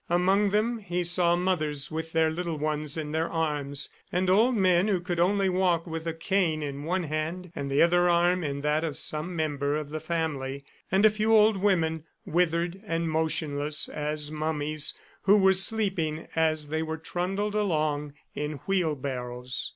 [0.09, 4.87] Among them he saw mothers with their little ones in their arms, and old men
[4.87, 8.61] who could only walk with a cane in one hand and the other arm in
[8.61, 13.87] that of some member of the family, and a few old women, withered and motionless
[13.89, 14.95] as mummies,
[15.25, 19.69] who were sleeping as they were trundled along in wheelbarrows.